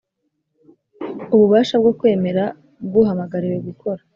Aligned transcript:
Ububasha 1.33 1.75
bwo 1.81 1.91
kwemera 1.99 2.43
bw 2.87 2.93
uhamagariwe 3.01 3.57
gukora 3.67 4.01